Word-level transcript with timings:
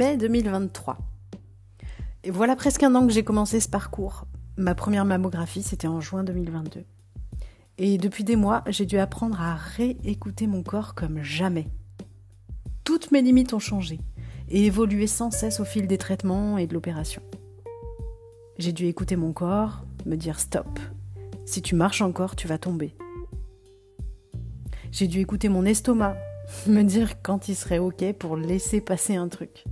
mai 0.00 0.16
2023. 0.16 0.96
Et 2.24 2.30
voilà 2.30 2.56
presque 2.56 2.82
un 2.82 2.94
an 2.94 3.06
que 3.06 3.12
j'ai 3.12 3.22
commencé 3.22 3.60
ce 3.60 3.68
parcours. 3.68 4.24
Ma 4.56 4.74
première 4.74 5.04
mammographie, 5.04 5.62
c'était 5.62 5.88
en 5.88 6.00
juin 6.00 6.24
2022. 6.24 6.86
Et 7.76 7.98
depuis 7.98 8.24
des 8.24 8.36
mois, 8.36 8.64
j'ai 8.68 8.86
dû 8.86 8.96
apprendre 8.96 9.38
à 9.42 9.56
réécouter 9.56 10.46
mon 10.46 10.62
corps 10.62 10.94
comme 10.94 11.22
jamais. 11.22 11.68
Toutes 12.82 13.12
mes 13.12 13.20
limites 13.20 13.52
ont 13.52 13.58
changé 13.58 14.00
et 14.48 14.64
évolué 14.64 15.06
sans 15.06 15.30
cesse 15.30 15.60
au 15.60 15.66
fil 15.66 15.86
des 15.86 15.98
traitements 15.98 16.56
et 16.56 16.66
de 16.66 16.72
l'opération. 16.72 17.20
J'ai 18.56 18.72
dû 18.72 18.86
écouter 18.86 19.16
mon 19.16 19.34
corps, 19.34 19.84
me 20.06 20.16
dire 20.16 20.40
stop. 20.40 20.80
Si 21.44 21.60
tu 21.60 21.74
marches 21.74 22.00
encore, 22.00 22.36
tu 22.36 22.48
vas 22.48 22.56
tomber. 22.56 22.96
J'ai 24.92 25.08
dû 25.08 25.20
écouter 25.20 25.50
mon 25.50 25.66
estomac, 25.66 26.16
me 26.66 26.84
dire 26.84 27.20
quand 27.20 27.48
il 27.48 27.54
serait 27.54 27.78
ok 27.78 28.14
pour 28.14 28.38
laisser 28.38 28.80
passer 28.80 29.14
un 29.14 29.28
truc. 29.28 29.66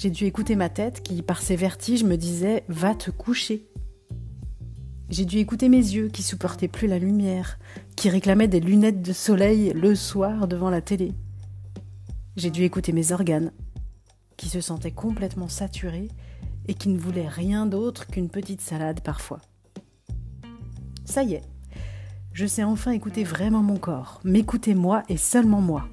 J'ai 0.00 0.08
dû 0.08 0.24
écouter 0.24 0.56
ma 0.56 0.70
tête 0.70 1.02
qui, 1.02 1.20
par 1.20 1.42
ses 1.42 1.56
vertiges, 1.56 2.04
me 2.04 2.16
disait 2.16 2.64
va 2.68 2.94
te 2.94 3.10
coucher. 3.10 3.66
J'ai 5.10 5.26
dû 5.26 5.36
écouter 5.36 5.68
mes 5.68 5.76
yeux 5.76 6.08
qui 6.08 6.22
supportaient 6.22 6.68
plus 6.68 6.88
la 6.88 6.98
lumière, 6.98 7.58
qui 7.96 8.08
réclamaient 8.08 8.48
des 8.48 8.60
lunettes 8.60 9.02
de 9.02 9.12
soleil 9.12 9.74
le 9.74 9.94
soir 9.94 10.48
devant 10.48 10.70
la 10.70 10.80
télé. 10.80 11.12
J'ai 12.36 12.48
dû 12.48 12.62
écouter 12.62 12.92
mes 12.92 13.12
organes, 13.12 13.52
qui 14.38 14.48
se 14.48 14.62
sentaient 14.62 14.90
complètement 14.90 15.48
saturés 15.48 16.08
et 16.66 16.72
qui 16.72 16.88
ne 16.88 16.98
voulaient 16.98 17.28
rien 17.28 17.66
d'autre 17.66 18.06
qu'une 18.06 18.30
petite 18.30 18.62
salade 18.62 19.02
parfois. 19.02 19.40
Ça 21.04 21.24
y 21.24 21.34
est, 21.34 21.44
je 22.32 22.46
sais 22.46 22.64
enfin 22.64 22.92
écouter 22.92 23.22
vraiment 23.22 23.62
mon 23.62 23.76
corps, 23.76 24.22
m'écouter 24.24 24.74
moi 24.74 25.02
et 25.10 25.18
seulement 25.18 25.60
moi, 25.60 25.90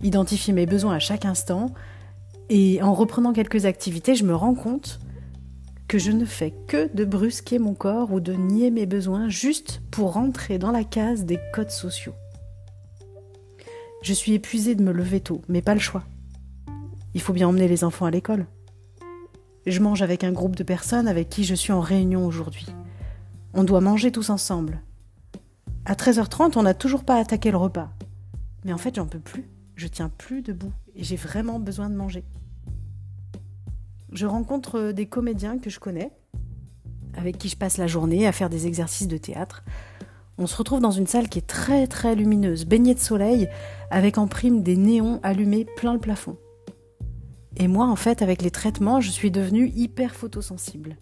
identifier 0.00 0.52
mes 0.52 0.66
besoins 0.66 0.94
à 0.94 1.00
chaque 1.00 1.24
instant, 1.24 1.72
et 2.50 2.82
en 2.82 2.94
reprenant 2.94 3.32
quelques 3.32 3.66
activités, 3.66 4.14
je 4.14 4.24
me 4.24 4.34
rends 4.34 4.54
compte 4.54 5.00
que 5.86 5.98
je 5.98 6.12
ne 6.12 6.24
fais 6.24 6.52
que 6.66 6.94
de 6.94 7.04
brusquer 7.04 7.58
mon 7.58 7.74
corps 7.74 8.12
ou 8.12 8.20
de 8.20 8.34
nier 8.34 8.70
mes 8.70 8.86
besoins 8.86 9.28
juste 9.28 9.80
pour 9.90 10.12
rentrer 10.12 10.58
dans 10.58 10.70
la 10.70 10.84
case 10.84 11.24
des 11.24 11.38
codes 11.54 11.70
sociaux. 11.70 12.14
Je 14.02 14.12
suis 14.12 14.34
épuisée 14.34 14.74
de 14.74 14.82
me 14.82 14.92
lever 14.92 15.20
tôt, 15.20 15.42
mais 15.48 15.62
pas 15.62 15.74
le 15.74 15.80
choix. 15.80 16.04
Il 17.14 17.20
faut 17.20 17.32
bien 17.32 17.48
emmener 17.48 17.68
les 17.68 17.84
enfants 17.84 18.06
à 18.06 18.10
l'école. 18.10 18.46
Je 19.66 19.80
mange 19.80 20.02
avec 20.02 20.24
un 20.24 20.32
groupe 20.32 20.56
de 20.56 20.62
personnes 20.62 21.08
avec 21.08 21.28
qui 21.28 21.44
je 21.44 21.54
suis 21.54 21.72
en 21.72 21.80
réunion 21.80 22.24
aujourd'hui. 22.24 22.66
On 23.54 23.64
doit 23.64 23.80
manger 23.80 24.12
tous 24.12 24.30
ensemble. 24.30 24.82
À 25.84 25.94
13h30, 25.94 26.52
on 26.56 26.62
n'a 26.62 26.74
toujours 26.74 27.04
pas 27.04 27.16
attaqué 27.16 27.50
le 27.50 27.56
repas. 27.56 27.90
Mais 28.64 28.72
en 28.72 28.78
fait, 28.78 28.94
j'en 28.94 29.06
peux 29.06 29.18
plus. 29.18 29.48
Je 29.78 29.86
tiens 29.86 30.08
plus 30.08 30.42
debout 30.42 30.72
et 30.96 31.04
j'ai 31.04 31.14
vraiment 31.14 31.60
besoin 31.60 31.88
de 31.88 31.94
manger. 31.94 32.24
Je 34.10 34.26
rencontre 34.26 34.90
des 34.90 35.06
comédiens 35.06 35.56
que 35.60 35.70
je 35.70 35.78
connais, 35.78 36.10
avec 37.14 37.38
qui 37.38 37.48
je 37.48 37.56
passe 37.56 37.76
la 37.76 37.86
journée 37.86 38.26
à 38.26 38.32
faire 38.32 38.50
des 38.50 38.66
exercices 38.66 39.06
de 39.06 39.18
théâtre. 39.18 39.62
On 40.36 40.48
se 40.48 40.56
retrouve 40.56 40.80
dans 40.80 40.90
une 40.90 41.06
salle 41.06 41.28
qui 41.28 41.38
est 41.38 41.46
très 41.46 41.86
très 41.86 42.16
lumineuse, 42.16 42.64
baignée 42.64 42.96
de 42.96 42.98
soleil, 42.98 43.48
avec 43.92 44.18
en 44.18 44.26
prime 44.26 44.64
des 44.64 44.76
néons 44.76 45.20
allumés 45.22 45.64
plein 45.76 45.92
le 45.92 46.00
plafond. 46.00 46.38
Et 47.56 47.68
moi, 47.68 47.86
en 47.86 47.94
fait, 47.94 48.20
avec 48.20 48.42
les 48.42 48.50
traitements, 48.50 49.00
je 49.00 49.12
suis 49.12 49.30
devenue 49.30 49.68
hyper 49.76 50.16
photosensible. 50.16 50.96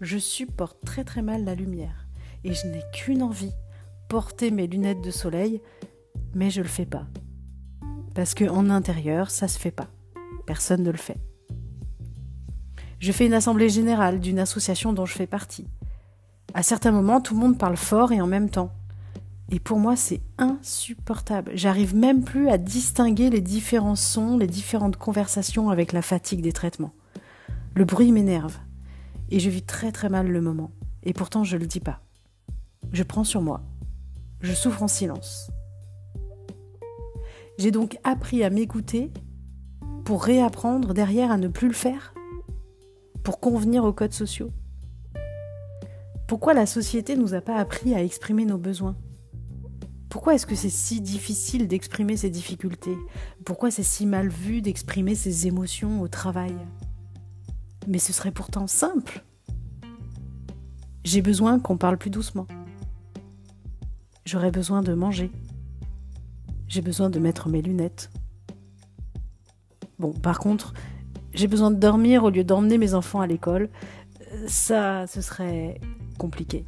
Je 0.00 0.18
supporte 0.18 0.78
très 0.84 1.04
très 1.04 1.22
mal 1.22 1.44
la 1.44 1.54
lumière. 1.54 2.08
Et 2.42 2.54
je 2.54 2.66
n'ai 2.66 2.82
qu'une 2.92 3.22
envie, 3.22 3.54
porter 4.08 4.50
mes 4.50 4.66
lunettes 4.66 5.00
de 5.02 5.12
soleil, 5.12 5.62
mais 6.34 6.50
je 6.50 6.60
le 6.60 6.68
fais 6.68 6.86
pas. 6.86 7.06
Parce 8.16 8.32
que 8.32 8.48
en 8.48 8.70
intérieur, 8.70 9.30
ça 9.30 9.46
se 9.46 9.58
fait 9.58 9.70
pas. 9.70 9.88
Personne 10.46 10.82
ne 10.82 10.90
le 10.90 10.96
fait. 10.96 11.18
Je 12.98 13.12
fais 13.12 13.26
une 13.26 13.34
assemblée 13.34 13.68
générale 13.68 14.20
d'une 14.20 14.38
association 14.38 14.94
dont 14.94 15.04
je 15.04 15.12
fais 15.12 15.26
partie. 15.26 15.68
À 16.54 16.62
certains 16.62 16.92
moments, 16.92 17.20
tout 17.20 17.34
le 17.34 17.40
monde 17.40 17.58
parle 17.58 17.76
fort 17.76 18.12
et 18.12 18.22
en 18.22 18.26
même 18.26 18.48
temps. 18.48 18.72
Et 19.50 19.60
pour 19.60 19.78
moi, 19.78 19.96
c'est 19.96 20.22
insupportable. 20.38 21.52
J'arrive 21.56 21.94
même 21.94 22.24
plus 22.24 22.48
à 22.48 22.56
distinguer 22.56 23.28
les 23.28 23.42
différents 23.42 23.96
sons, 23.96 24.38
les 24.38 24.46
différentes 24.46 24.96
conversations 24.96 25.68
avec 25.68 25.92
la 25.92 26.00
fatigue 26.00 26.40
des 26.40 26.52
traitements. 26.52 26.94
Le 27.74 27.84
bruit 27.84 28.12
m'énerve. 28.12 28.56
Et 29.28 29.40
je 29.40 29.50
vis 29.50 29.62
très 29.62 29.92
très 29.92 30.08
mal 30.08 30.26
le 30.26 30.40
moment. 30.40 30.70
Et 31.02 31.12
pourtant, 31.12 31.44
je 31.44 31.56
ne 31.56 31.60
le 31.60 31.66
dis 31.66 31.80
pas. 31.80 32.00
Je 32.92 33.02
prends 33.02 33.24
sur 33.24 33.42
moi. 33.42 33.60
Je 34.40 34.54
souffre 34.54 34.82
en 34.82 34.88
silence. 34.88 35.50
J'ai 37.58 37.70
donc 37.70 37.98
appris 38.04 38.44
à 38.44 38.50
m'écouter 38.50 39.10
pour 40.04 40.22
réapprendre 40.22 40.92
derrière 40.92 41.30
à 41.30 41.38
ne 41.38 41.48
plus 41.48 41.68
le 41.68 41.74
faire, 41.74 42.14
pour 43.24 43.40
convenir 43.40 43.84
aux 43.84 43.92
codes 43.92 44.12
sociaux. 44.12 44.52
Pourquoi 46.28 46.54
la 46.54 46.66
société 46.66 47.16
nous 47.16 47.34
a 47.34 47.40
pas 47.40 47.56
appris 47.56 47.94
à 47.94 48.02
exprimer 48.02 48.44
nos 48.44 48.58
besoins? 48.58 48.96
Pourquoi 50.10 50.34
est-ce 50.34 50.46
que 50.46 50.54
c'est 50.54 50.70
si 50.70 51.00
difficile 51.00 51.66
d'exprimer 51.66 52.16
ses 52.16 52.30
difficultés? 52.30 52.96
Pourquoi 53.44 53.70
c'est 53.70 53.82
si 53.82 54.06
mal 54.06 54.28
vu 54.28 54.60
d'exprimer 54.60 55.14
ses 55.14 55.46
émotions 55.46 56.02
au 56.02 56.08
travail? 56.08 56.54
Mais 57.86 57.98
ce 57.98 58.12
serait 58.12 58.32
pourtant 58.32 58.66
simple. 58.66 59.24
J'ai 61.04 61.22
besoin 61.22 61.58
qu'on 61.58 61.76
parle 61.78 61.98
plus 61.98 62.10
doucement. 62.10 62.46
J'aurais 64.24 64.50
besoin 64.50 64.82
de 64.82 64.92
manger. 64.92 65.30
J'ai 66.68 66.80
besoin 66.80 67.10
de 67.10 67.18
mettre 67.18 67.48
mes 67.48 67.62
lunettes. 67.62 68.10
Bon, 69.98 70.12
par 70.12 70.38
contre, 70.38 70.74
j'ai 71.32 71.46
besoin 71.46 71.70
de 71.70 71.76
dormir 71.76 72.24
au 72.24 72.30
lieu 72.30 72.44
d'emmener 72.44 72.78
mes 72.78 72.94
enfants 72.94 73.20
à 73.20 73.26
l'école. 73.26 73.68
Ça, 74.46 75.06
ce 75.06 75.20
serait 75.20 75.80
compliqué. 76.18 76.64